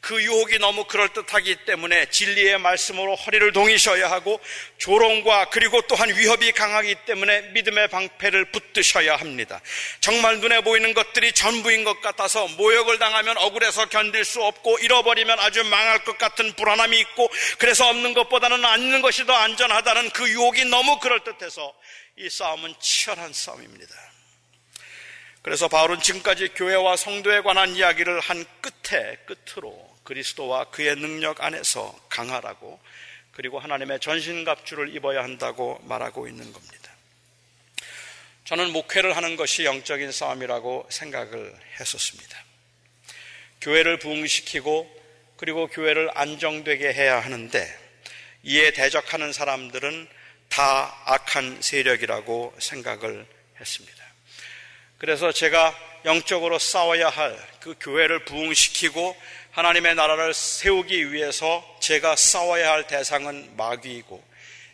[0.00, 4.40] 그 유혹이 너무 그럴듯하기 때문에 진리의 말씀으로 허리를 동이셔야 하고
[4.78, 9.60] 조롱과 그리고 또한 위협이 강하기 때문에 믿음의 방패를 붙드셔야 합니다.
[10.00, 15.62] 정말 눈에 보이는 것들이 전부인 것 같아서 모욕을 당하면 억울해서 견딜 수 없고 잃어버리면 아주
[15.64, 20.98] 망할 것 같은 불안함이 있고 그래서 없는 것보다는 않는 것이 더 안전하다는 그 유혹이 너무
[20.98, 21.74] 그럴듯해서
[22.16, 24.09] 이 싸움은 치열한 싸움입니다.
[25.42, 32.80] 그래서 바울은 지금까지 교회와 성도에 관한 이야기를 한 끝에 끝으로 그리스도와 그의 능력 안에서 강하라고
[33.32, 36.90] 그리고 하나님의 전신갑주를 입어야 한다고 말하고 있는 겁니다.
[38.44, 42.44] 저는 목회를 하는 것이 영적인 싸움이라고 생각을 했었습니다.
[43.60, 45.00] 교회를 부흥시키고
[45.36, 47.78] 그리고 교회를 안정되게 해야 하는데
[48.42, 50.08] 이에 대적하는 사람들은
[50.48, 53.26] 다 악한 세력이라고 생각을
[53.60, 53.99] 했습니다.
[55.00, 59.16] 그래서 제가 영적으로 싸워야 할 그 교회를 부흥시키고
[59.52, 64.30] 하나님의 나라를 세우기 위해서 제가 싸워야 할 대상은 마귀이고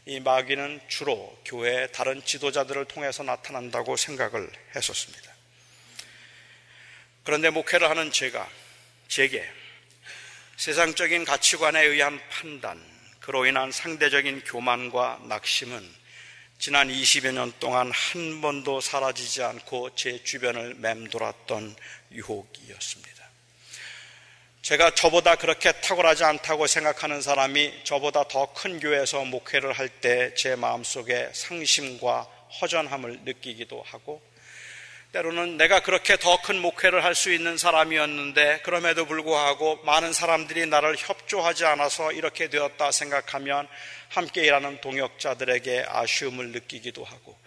[0.06, 5.32] 이 마귀는 주로 교회의 다른 지도자들을 통해서 나타난다고 생각을 했었습니다.
[7.24, 8.48] 그런데 목회를 하는 제가
[9.08, 9.44] 제게
[10.56, 12.80] 세상적인 가치관에 의한 판단,
[13.18, 15.95] 그로 인한 상대적인 교만과 낙심은
[16.58, 21.76] 지난 20여 년 동안 한 번도 사라지지 않고 제 주변을 맴돌았던
[22.12, 23.16] 유혹이었습니다.
[24.62, 30.56] 제가 저보다 그렇게 탁월하지 않다고 생각하는 사람이 저보다 더 큰 교회에서 목회를 할 때 제
[30.56, 32.26] 마음속에 상심과
[32.60, 34.20] 허전함을 느끼기도 하고
[35.12, 40.96] 때로는 내가 그렇게 더 큰 목회를 할 수 있는 사람이었는데 그럼에도 불구하고 많은 사람들이 나를
[40.98, 43.68] 협조하지 않아서 이렇게 되었다 생각하면
[44.08, 47.38] 함께 일하는 동역자들에게 아쉬움을 느끼기도 하고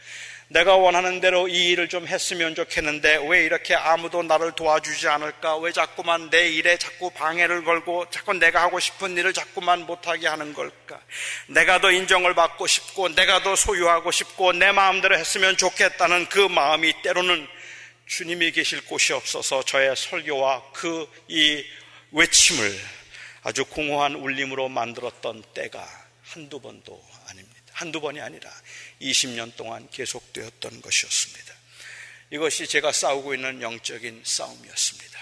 [0.47, 5.57] 내가 원하는 대로 이 일을 좀 했으면 좋겠는데 왜 이렇게 아무도 나를 도와주지 않을까?
[5.57, 10.53] 왜 자꾸만 내 일에 자꾸 방해를 걸고 자꾸 내가 하고 싶은 일을 자꾸만 못하게 하는
[10.53, 10.99] 걸까?
[11.47, 17.03] 내가 더 인정을 받고 싶고 내가 더 소유하고 싶고 내 마음대로 했으면 좋겠다는 그 마음이
[17.03, 17.47] 때로는
[18.07, 21.63] 주님이 계실 곳이 없어서 저의 설교와 그 이
[22.11, 22.75] 외침을
[23.43, 25.87] 아주 공허한 울림으로 만들었던 때가
[26.29, 27.59] 한두 번도 아닙니다.
[27.73, 28.51] 한두 번이 아니라
[29.01, 31.53] 20년 동안 계속되었던 것이었습니다.
[32.31, 35.19] 이것이 제가 싸우고 있는 영적인 싸움이었습니다.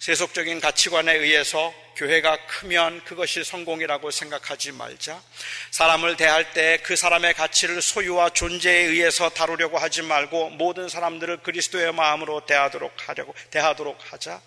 [0.00, 5.22] 세속적인 가치관에 의해서 교회가 크면 그것이 성공이라고 생각하지 말자.
[5.70, 11.92] 사람을 대할 때 그 사람의 가치를 소유와 존재에 의해서 다루려고 하지 말고 모든 사람들을 그리스도의
[11.92, 14.40] 마음으로 대하도록 하려고 대하도록 하자.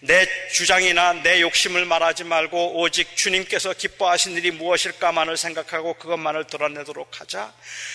[0.00, 7.52] 내 주장이나 내 욕심을 말하지 말고 오직 주님께서 기뻐하신 일이 무엇일까만을 생각하고 그것만을 드러내도록 하자.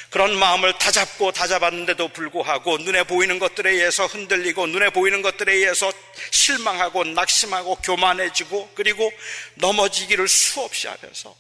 [0.09, 5.53] 그런 마음을 다 잡고 다 잡았는데도 불구하고 눈에 보이는 것들에 의해서 흔들리고 눈에 보이는 것들에
[5.53, 5.93] 의해서
[6.31, 9.09] 실망하고 낙심하고 교만해지고 그리고
[9.55, 11.33] 넘어지기를 수없이 하면서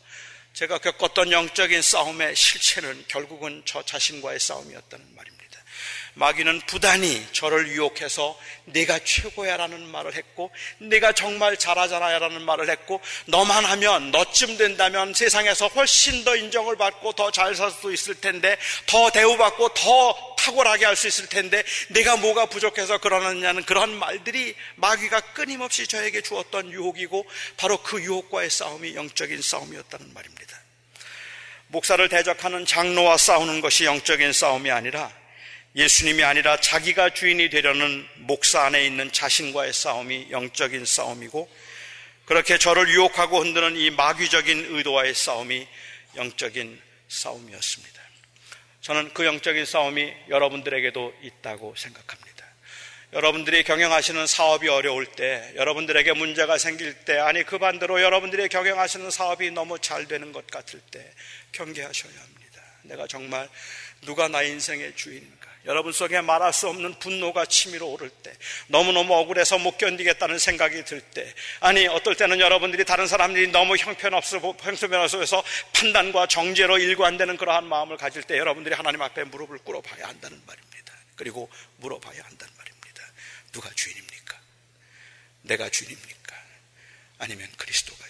[0.53, 5.42] 제가 겪었던 영적인 싸움의 실체는 결국은 저 자신과의 싸움이었다는 말입니다.
[6.15, 14.11] 마귀는 부단히 저를 유혹해서 내가 최고야라는 말을 했고 내가 정말 잘하잖아야라는 말을 했고 너만 하면
[14.11, 19.73] 너쯤 된다면 세상에서 훨씬 더 인정을 받고 더 잘 살 수 있을 텐데 더 대우받고
[19.73, 26.21] 더 탁월하게 할 수 있을 텐데 내가 뭐가 부족해서 그러느냐는 그런 말들이 마귀가 끊임없이 저에게
[26.21, 27.25] 주었던 유혹이고
[27.57, 30.59] 바로 그 유혹과의 싸움이 영적인 싸움이었다는 말입니다.
[31.67, 35.11] 목사를 대적하는 장로와 싸우는 것이 영적인 싸움이 아니라
[35.75, 41.49] 예수님이 아니라 자기가 주인이 되려는 목사 안에 있는 자신과의 싸움이 영적인 싸움이고
[42.25, 45.67] 그렇게 저를 유혹하고 흔드는 이 마귀적인 의도와의 싸움이
[46.15, 48.01] 영적인 싸움이었습니다.
[48.81, 52.33] 저는 그 영적인 싸움이 여러분들에게도 있다고 생각합니다.
[53.13, 59.51] 여러분들이 경영하시는 사업이 어려울 때, 여러분들에게 문제가 생길 때, 아니 그 반대로 여러분들이 경영하시는 사업이
[59.51, 61.13] 너무 잘 되는 것 같을 때
[61.51, 62.61] 경계하셔야 합니다.
[62.83, 63.47] 내가 정말
[64.01, 65.52] 누가 나의 인생의 주인인가?
[65.65, 68.33] 여러분 속에 말할 수 없는 분노가 치밀어 오를 때,
[68.67, 74.39] 너무너무 억울해서 못 견디겠다는 생각이 들 때, 아니, 어떨 때는 여러분들이 다른 사람들이 너무 형편없어,
[74.39, 75.43] 형편없어서
[75.73, 80.93] 판단과 정죄로 일관되는 그러한 마음을 가질 때 여러분들이 하나님 앞에 무릎을 꿇어봐야 한다는 말입니다.
[81.15, 83.03] 그리고 물어봐야 한다는 말입니다.
[83.53, 84.39] 누가 주인입니까?
[85.43, 86.35] 내가 주인입니까?
[87.19, 88.02] 아니면 그리스도가?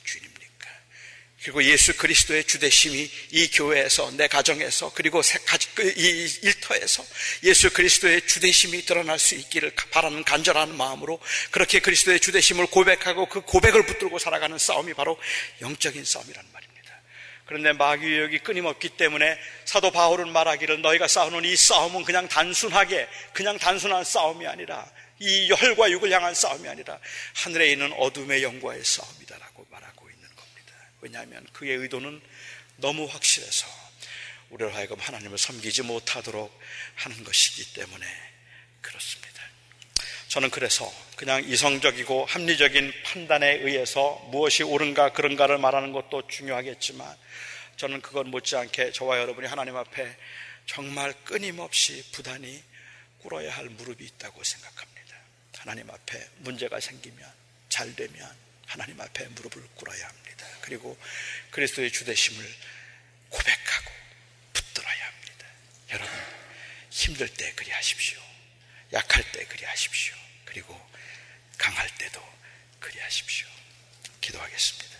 [1.43, 5.21] 그리고 예수 그리스도의 주대심이 이 교회에서 내 가정에서 그리고
[5.75, 7.05] 그이 일터에서
[7.43, 11.19] 예수 그리스도의 주대심이 드러날 수 있기를 바라는 간절한 마음으로
[11.51, 15.19] 그렇게 그리스도의 주대심을 고백하고 그 고백을 붙들고 살아가는 싸움이 바로
[15.61, 17.01] 영적인 싸움이란 말입니다.
[17.45, 23.59] 그런데 마귀 유혹이 끊임없기 때문에 사도 바울은 말하기를 너희가 싸우는 이 싸움은 그냥 단순하게 그냥
[23.59, 24.89] 단순한 싸움이 아니라
[25.19, 26.97] 이 혈과 육을 향한 싸움이 아니라
[27.35, 29.42] 하늘에 있는 어둠의 영과의 말하고
[31.03, 32.21] 왜냐하면 그의 의도는
[32.77, 33.67] 너무 확실해서
[34.49, 36.59] 우리를 하여금 하나님을 섬기지 못하도록
[36.95, 38.05] 하는 것이기 때문에
[38.81, 39.43] 그렇습니다.
[40.29, 47.15] 저는 그래서 그냥 이성적이고 합리적인 판단에 의해서 무엇이 옳은가 그런가를 말하는 것도 중요하겠지만
[47.75, 50.15] 저는 그건 못지않게 저와 여러분이 하나님 앞에
[50.65, 52.63] 정말 끊임없이 부단히
[53.19, 55.17] 꿇어야 할 무릎이 있다고 생각합니다.
[55.57, 57.29] 하나님 앞에 문제가 생기면
[57.67, 58.42] 잘 되면
[58.73, 60.47] 하나님 앞에 무릎을 꿇어야 합니다.
[60.61, 60.99] 그리고
[61.51, 62.43] 그리스도의 주대심을
[63.29, 63.91] 고백하고
[64.51, 65.47] 붙들어야 합니다.
[65.91, 66.19] 여러분,
[66.89, 68.19] 힘들 때 그리 하십시오.
[68.91, 70.15] 약할 때 그리 하십시오.
[70.45, 70.73] 그리고
[71.59, 72.19] 강할 때도
[72.79, 73.47] 그리 하십시오.
[74.21, 74.97] 기도하겠습니다.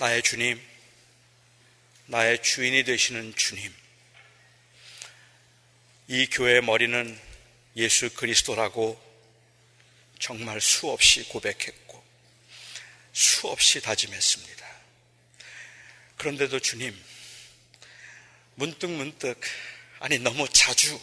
[0.00, 0.60] 나의 주님,
[2.06, 3.72] 나의 주인이 되시는 주님,
[6.12, 7.16] 이 교회의 머리는
[7.76, 9.00] 예수 그리스도라고
[10.18, 12.02] 정말 수없이 고백했고
[13.12, 14.66] 수없이 다짐했습니다.
[16.16, 17.00] 그런데도 주님,
[18.56, 19.40] 문득 문득,
[20.00, 21.00] 아니 너무 자주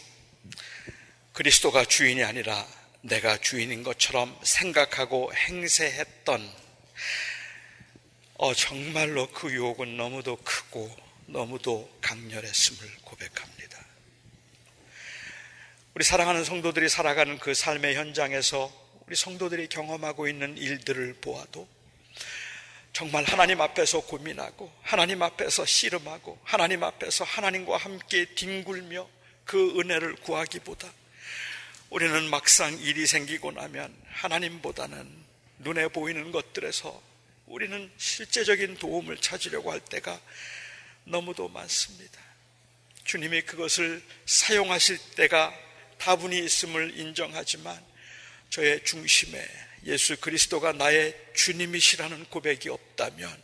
[1.32, 2.68] 그리스도가 주인이 아니라
[3.00, 6.54] 내가 주인인 것처럼 생각하고 행세했던
[8.34, 10.94] 어, 정말로 그 유혹은 너무도 크고
[11.28, 13.57] 너무도 강렬했음을 고백합니다.
[15.94, 18.70] 우리 사랑하는 성도들이 살아가는 그 삶의 현장에서
[19.06, 21.66] 우리 성도들이 경험하고 있는 일들을 보아도
[22.92, 29.08] 정말 하나님 앞에서 고민하고 하나님 앞에서 씨름하고 하나님 앞에서 하나님과 함께 뒹굴며
[29.44, 30.92] 그 은혜를 구하기보다
[31.90, 35.10] 우리는 막상 일이 생기고 나면 하나님보다는
[35.58, 37.02] 눈에 보이는 것들에서
[37.46, 40.20] 우리는 실제적인 도움을 찾으려고 할 때가
[41.04, 42.20] 너무도 많습니다.
[43.04, 45.67] 주님이 그것을 사용하실 때가
[45.98, 47.78] 다분히 있음을 인정하지만
[48.50, 49.46] 저의 중심에
[49.84, 53.42] 예수 그리스도가 나의 주님이시라는 고백이 없다면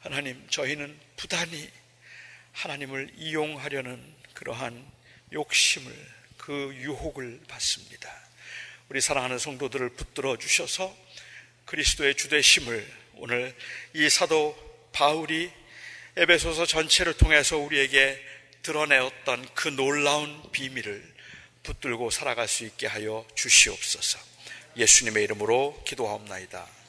[0.00, 1.70] 하나님 저희는 부단히
[2.52, 4.84] 하나님을 이용하려는 그러한
[5.32, 5.92] 욕심을
[6.36, 8.12] 그 유혹을 받습니다.
[8.88, 10.94] 우리 사랑하는 성도들을 붙들어 주셔서
[11.64, 13.56] 그리스도의 주되심을 오늘
[13.94, 14.54] 이 사도
[14.92, 15.50] 바울이
[16.16, 18.22] 에베소서 전체를 통해서 우리에게
[18.62, 21.13] 드러내었던 그 놀라운 비밀을
[21.64, 24.18] 붙들고 살아갈 수 있게 하여 주시옵소서.
[24.76, 26.83] 예수님의 이름으로 기도하옵나이다.